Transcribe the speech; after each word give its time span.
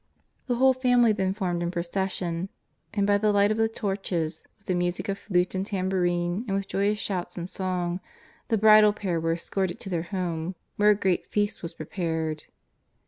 The 0.47 0.55
whole 0.55 0.73
family 0.73 1.11
then 1.13 1.31
formed 1.35 1.61
in 1.61 1.69
procession, 1.69 2.49
and 2.91 3.05
by 3.05 3.19
the 3.19 3.31
light 3.31 3.51
of 3.51 3.57
the 3.57 3.69
torches, 3.69 4.47
with 4.57 4.65
the 4.65 4.73
music 4.73 5.07
of 5.09 5.27
Ante 5.31 5.55
and 5.55 5.63
tambourine, 5.63 6.43
and 6.47 6.57
with 6.57 6.67
joyous 6.67 6.97
shouts 6.97 7.37
and 7.37 7.47
song, 7.47 7.99
the 8.47 8.57
bridal 8.57 8.93
pair 8.93 9.19
were 9.19 9.33
es 9.33 9.47
corted 9.47 9.79
to 9.79 9.91
their 9.91 10.01
home, 10.09 10.55
where 10.75 10.89
a 10.89 10.95
great 10.95 11.27
feast 11.27 11.61
was 11.61 11.75
prepared. 11.75 12.45